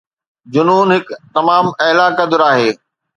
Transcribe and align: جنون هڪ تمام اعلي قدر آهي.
جنون 0.53 0.87
هڪ 0.95 1.07
تمام 1.35 1.65
اعلي 1.83 2.07
قدر 2.19 2.39
آهي. 2.51 2.69